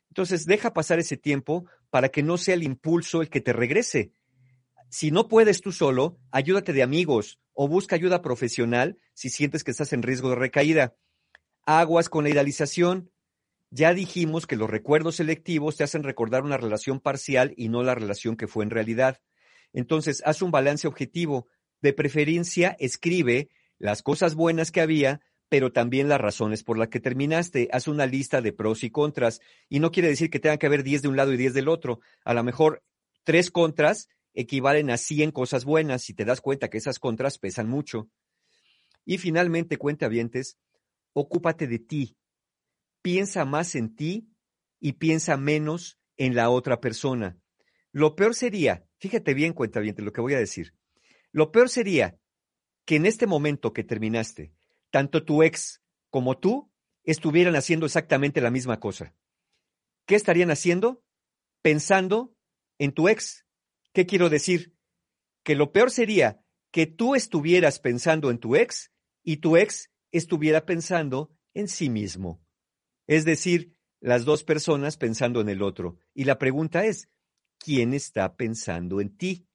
[0.09, 4.11] Entonces, deja pasar ese tiempo para que no sea el impulso el que te regrese.
[4.89, 9.71] Si no puedes tú solo, ayúdate de amigos o busca ayuda profesional si sientes que
[9.71, 10.95] estás en riesgo de recaída.
[11.65, 13.11] Aguas con la idealización.
[13.69, 17.93] Ya dijimos que los recuerdos selectivos te hacen recordar una relación parcial y no la
[17.93, 19.21] relación que fue en realidad.
[19.73, 21.47] Entonces, haz un balance objetivo.
[21.81, 26.99] De preferencia, escribe las cosas buenas que había, pero también las razones por las que
[26.99, 27.67] terminaste.
[27.71, 29.41] Haz una lista de pros y contras.
[29.67, 31.67] Y no quiere decir que tenga que haber 10 de un lado y 10 del
[31.67, 31.99] otro.
[32.23, 32.83] A lo mejor
[33.23, 37.67] tres contras equivalen a 100 cosas buenas si te das cuenta que esas contras pesan
[37.67, 38.09] mucho.
[39.05, 40.59] Y finalmente, cuentavientes,
[41.13, 42.15] ocúpate de ti.
[43.01, 44.29] Piensa más en ti
[44.79, 47.39] y piensa menos en la otra persona.
[47.91, 50.75] Lo peor sería, fíjate bien, cuentaviente, lo que voy a decir.
[51.31, 52.19] Lo peor sería
[52.85, 54.53] que en este momento que terminaste,
[54.91, 56.71] tanto tu ex como tú
[57.03, 59.15] estuvieran haciendo exactamente la misma cosa.
[60.05, 61.03] ¿Qué estarían haciendo?
[61.61, 62.35] Pensando
[62.77, 63.45] en tu ex.
[63.93, 64.75] ¿Qué quiero decir?
[65.43, 68.91] Que lo peor sería que tú estuvieras pensando en tu ex
[69.23, 72.41] y tu ex estuviera pensando en sí mismo.
[73.07, 75.97] Es decir, las dos personas pensando en el otro.
[76.13, 77.09] Y la pregunta es,
[77.57, 79.47] ¿quién está pensando en ti?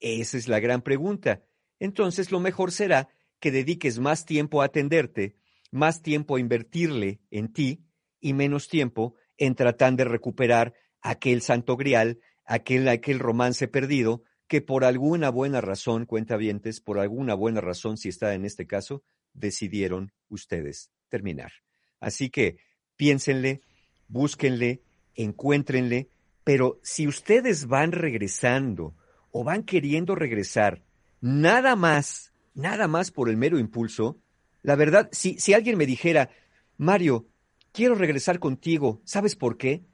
[0.00, 1.44] Esa es la gran pregunta.
[1.78, 3.08] Entonces lo mejor será
[3.40, 5.36] que dediques más tiempo a atenderte,
[5.70, 7.84] más tiempo a invertirle en ti
[8.20, 14.60] y menos tiempo en tratar de recuperar aquel santo grial, aquel, aquel romance perdido que
[14.60, 20.12] por alguna buena razón, cuentavientes, por alguna buena razón, si está en este caso, decidieron
[20.28, 21.52] ustedes terminar.
[22.00, 22.58] Así que
[22.96, 23.60] piénsenle,
[24.08, 24.82] búsquenle,
[25.14, 26.08] encuéntrenle,
[26.44, 28.94] pero si ustedes van regresando
[29.30, 30.84] o van queriendo regresar,
[31.20, 34.16] nada más, nada más por el mero impulso,
[34.62, 36.30] la verdad, si, si alguien me dijera,
[36.76, 37.26] Mario,
[37.70, 39.84] quiero regresar contigo, ¿sabes por qué?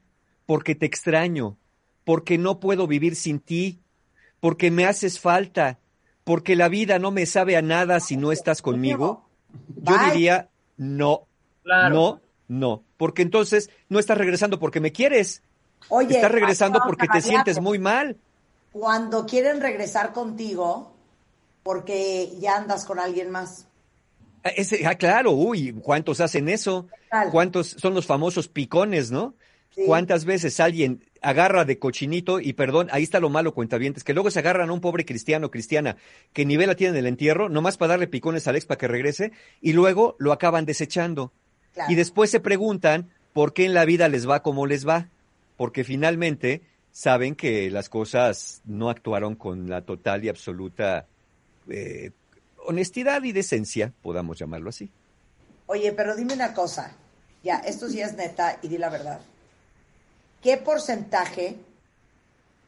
[0.47, 1.59] Porque te extraño,
[2.05, 3.81] porque no puedo vivir sin ti,
[4.41, 5.79] porque me haces falta,
[6.25, 9.29] porque la vida no me sabe a nada si no estás conmigo,
[9.77, 11.27] yo diría no,
[11.65, 15.43] no, no, porque entonces no estás regresando porque me quieres,
[15.89, 18.17] Oye, estás regresando porque te sientes muy mal.
[18.73, 20.92] Cuando quieren regresar contigo,
[21.63, 23.67] porque ya andas con alguien más.
[24.45, 26.89] Ah, ese- ah, claro, uy, ¿cuántos hacen eso?
[27.31, 29.35] ¿Cuántos son los famosos picones, no?
[29.75, 29.83] Sí.
[29.87, 34.31] ¿Cuántas veces alguien agarra de cochinito y perdón, ahí está lo malo, cuentavientes, que luego
[34.31, 35.97] se agarran a un pobre cristiano cristiana
[36.33, 38.89] que ni vela tiene en el entierro, nomás para darle picones al ex para que
[38.89, 41.33] regrese, y luego lo acaban desechando.
[41.75, 41.91] Claro.
[41.91, 45.09] Y después se preguntan por qué en la vida les va como les va,
[45.57, 51.07] porque finalmente saben que las cosas no actuaron con la total y absoluta
[51.69, 52.11] eh,
[52.67, 54.91] honestidad y decencia, podamos llamarlo así.
[55.67, 56.93] Oye, pero dime una cosa.
[57.43, 59.21] Ya, esto sí es neta y di la verdad.
[60.43, 61.57] ¿Qué porcentaje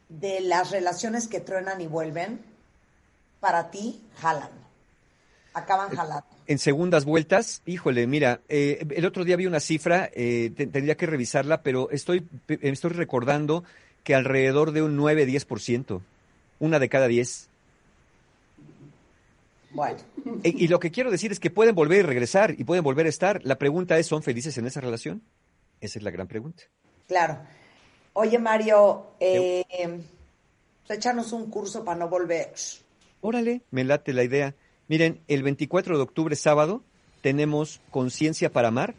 [0.09, 2.41] de las relaciones que truenan y vuelven
[3.41, 4.51] para ti jalan?
[5.55, 6.27] Acaban jalando.
[6.47, 10.97] En segundas vueltas, híjole, mira, eh, el otro día vi una cifra, eh, te- tendría
[10.97, 13.65] que revisarla, pero estoy, estoy recordando
[14.03, 16.03] que alrededor de un 9-10%,
[16.59, 17.49] una de cada 10.
[19.75, 19.99] Bueno,
[20.45, 23.09] y lo que quiero decir es que pueden volver y regresar y pueden volver a
[23.09, 23.41] estar.
[23.45, 25.23] La pregunta es, ¿son felices en esa relación?
[25.81, 26.63] Esa es la gran pregunta.
[27.07, 27.39] claro.
[28.17, 29.65] Oye, Mario, eh,
[30.87, 32.53] pues échanos un curso para no volver.
[33.21, 34.55] Órale, me late la idea.
[34.87, 36.85] Miren, el 24 de octubre, sábado,
[37.23, 38.95] tenemos Conciencia para Amar,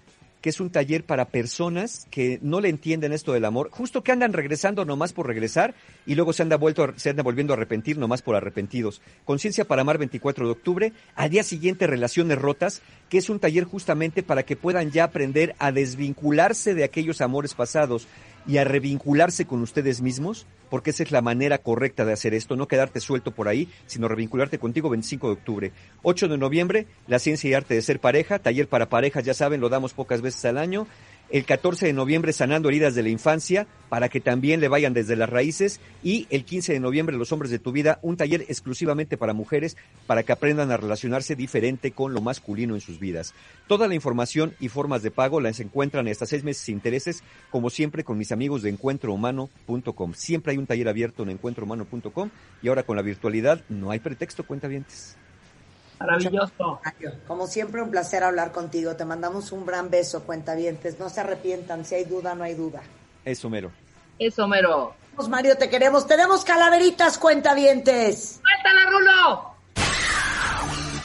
[0.45, 4.11] que es un taller para personas que no le entienden esto del amor, justo que
[4.11, 5.73] andan regresando nomás por regresar
[6.05, 9.01] y luego se anda, vuelto, se anda volviendo a arrepentir nomás por arrepentidos.
[9.23, 10.93] Conciencia para Amar, 24 de octubre.
[11.15, 15.55] Al día siguiente, Relaciones Rotas, que es un taller justamente para que puedan ya aprender
[15.57, 18.07] a desvincularse de aquellos amores pasados
[18.47, 22.55] y a revincularse con ustedes mismos, porque esa es la manera correcta de hacer esto,
[22.55, 25.71] no quedarte suelto por ahí, sino revincularte contigo 25 de octubre.
[26.03, 29.61] 8 de noviembre, la ciencia y arte de ser pareja, taller para parejas, ya saben,
[29.61, 30.87] lo damos pocas veces al año.
[31.29, 35.15] El 14 de noviembre, sanando heridas de la infancia, para que también le vayan desde
[35.15, 35.79] las raíces.
[36.03, 39.75] Y el 15 de noviembre, los hombres de tu vida, un taller exclusivamente para mujeres,
[40.05, 43.33] para que aprendan a relacionarse diferente con lo masculino en sus vidas.
[43.67, 47.69] Toda la información y formas de pago las encuentran hasta seis meses sin intereses, como
[47.69, 50.13] siempre con mis amigos de encuentrohumano.com.
[50.13, 52.29] Siempre hay un taller abierto en encuentrohumano.com
[52.61, 55.17] y ahora con la virtualidad no hay pretexto, cuentavientes.
[55.99, 56.79] Maravilloso.
[56.83, 58.95] Mario, como siempre, un placer hablar contigo.
[58.95, 60.99] Te mandamos un gran beso, cuentavientes.
[60.99, 61.85] No se arrepientan.
[61.85, 62.81] Si hay duda, no hay duda.
[63.23, 63.71] Eso mero.
[64.19, 64.93] Eso, mero.
[65.29, 66.05] Mario, te queremos.
[66.07, 68.41] Tenemos calaveritas, cuentavientes.
[68.41, 69.54] ¡Suéltala, Rulo!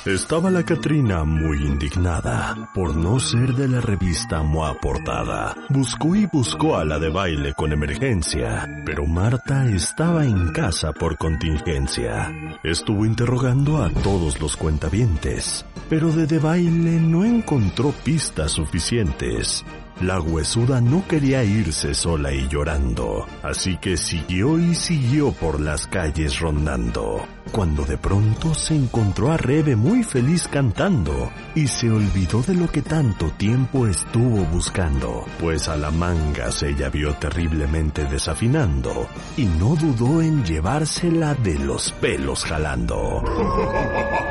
[0.07, 5.55] Estaba la Catrina muy indignada por no ser de la revista Moa Portada.
[5.69, 11.19] Buscó y buscó a la de baile con emergencia, pero Marta estaba en casa por
[11.19, 12.33] contingencia.
[12.63, 19.65] Estuvo interrogando a todos los cuentavientes, pero de de baile no encontró pistas suficientes.
[20.01, 25.87] La huesuda no quería irse sola y llorando, así que siguió y siguió por las
[25.89, 32.41] calles rondando, cuando de pronto se encontró a Rebe muy feliz cantando y se olvidó
[32.41, 38.05] de lo que tanto tiempo estuvo buscando, pues a la manga se ella vio terriblemente
[38.05, 43.23] desafinando y no dudó en llevársela de los pelos jalando.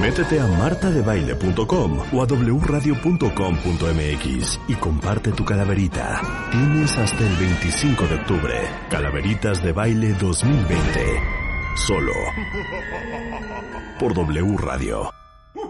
[0.00, 3.30] Métete a martadebaile.com o a wradio.com.mx
[4.68, 6.20] y comparte tu calaverita.
[6.50, 8.60] Tienes hasta el 25 de octubre.
[8.90, 11.22] Calaveritas de Baile 2020.
[11.76, 12.12] Solo.
[13.98, 15.10] Por W Radio.
[15.54, 15.60] Qué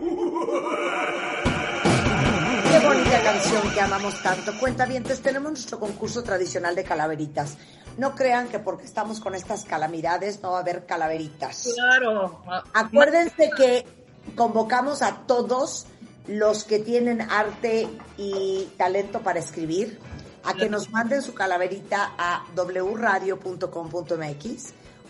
[2.87, 4.53] bonita canción que amamos tanto.
[4.59, 7.57] Cuentavientes, tenemos nuestro concurso tradicional de calaveritas.
[7.99, 11.73] No crean que porque estamos con estas calamidades no va a haber calaveritas.
[11.77, 12.43] Claro.
[12.73, 14.04] Acuérdense que
[14.37, 15.87] convocamos a todos
[16.27, 19.99] los que tienen arte y talento para escribir
[20.45, 23.65] a que nos manden su calaverita a wradio.com.mx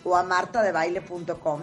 [0.05, 1.63] o a martadebaile.com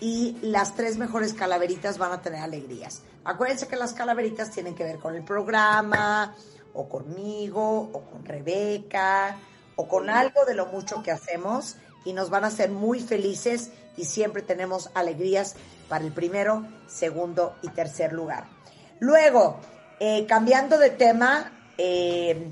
[0.00, 3.02] y las tres mejores calaveritas van a tener alegrías.
[3.24, 6.34] Acuérdense que las calaveritas tienen que ver con el programa,
[6.74, 9.36] o conmigo, o con Rebeca,
[9.76, 13.70] o con algo de lo mucho que hacemos y nos van a hacer muy felices
[13.96, 15.54] y siempre tenemos alegrías
[15.88, 18.44] para el primero, segundo y tercer lugar.
[19.00, 19.60] Luego,
[20.00, 22.50] eh, cambiando de tema, eh,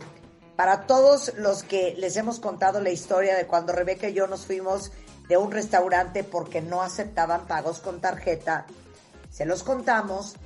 [0.56, 4.46] para todos los que les hemos contado la historia de cuando Rebeca y yo nos
[4.46, 4.92] fuimos
[5.28, 8.66] de un restaurante porque no aceptaban pagos con tarjeta,
[9.30, 10.36] se los contamos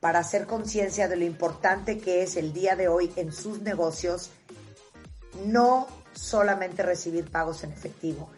[0.00, 4.30] para hacer conciencia de lo importante que es el día de hoy en sus negocios
[5.44, 8.30] no solamente recibir pagos en efectivo.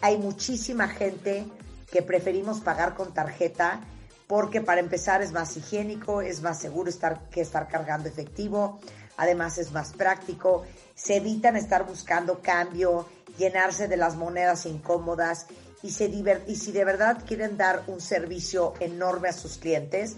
[0.00, 1.46] Hay muchísima gente
[1.90, 3.80] que preferimos pagar con tarjeta
[4.26, 8.80] porque para empezar es más higiénico, es más seguro estar, que estar cargando efectivo,
[9.16, 10.64] además es más práctico,
[10.94, 13.06] se evitan estar buscando cambio,
[13.38, 15.46] llenarse de las monedas incómodas
[15.82, 20.16] y, se y si de verdad quieren dar un servicio enorme a sus clientes,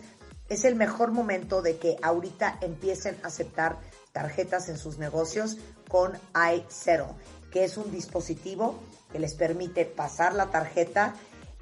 [0.48, 3.78] es el mejor momento de que ahorita empiecen a aceptar
[4.12, 5.58] tarjetas en sus negocios
[5.88, 7.14] con iZero,
[7.50, 8.78] que es un dispositivo
[9.12, 11.14] que les permite pasar la tarjeta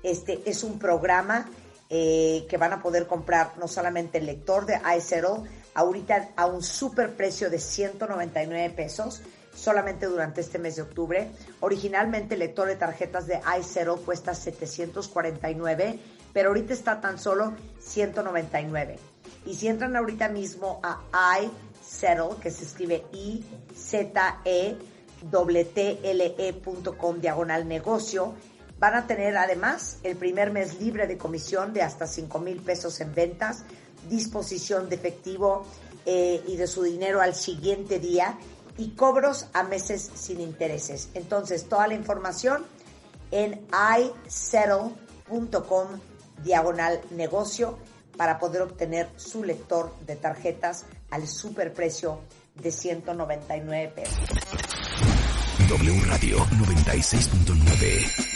[0.02, 1.48] este es un programa
[1.88, 5.44] eh, que van a poder comprar no solamente el lector de iZero,
[5.74, 9.22] ahorita a un super precio de 199 pesos,
[9.54, 11.30] solamente durante este mes de octubre.
[11.60, 15.98] Originalmente el lector de tarjetas de iZero cuesta 749,
[16.32, 18.98] pero ahorita está tan solo 199.
[19.46, 23.44] Y si entran ahorita mismo a iZero, que se escribe I
[23.74, 24.76] Z E
[25.72, 28.34] T L E.com diagonal negocio,
[28.78, 33.00] Van a tener además el primer mes libre de comisión de hasta 5 mil pesos
[33.00, 33.64] en ventas,
[34.08, 35.66] disposición de efectivo
[36.04, 38.38] eh, y de su dinero al siguiente día
[38.76, 41.08] y cobros a meses sin intereses.
[41.14, 42.66] Entonces, toda la información
[43.30, 43.66] en
[44.26, 45.88] isettle.com
[46.44, 47.78] diagonal negocio
[48.16, 52.20] para poder obtener su lector de tarjetas al superprecio
[52.54, 54.20] de 199 pesos.
[55.68, 58.35] W Radio 96.9